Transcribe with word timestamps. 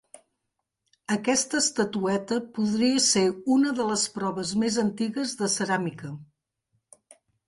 Aquesta 1.15 1.57
estatueta 1.57 2.37
podria 2.55 3.03
ser 3.07 3.25
una 3.57 3.73
de 3.81 3.85
les 3.89 4.05
proves 4.15 4.55
més 4.63 4.79
antigues 4.85 5.35
de 5.43 5.51
ceràmica. 5.57 6.11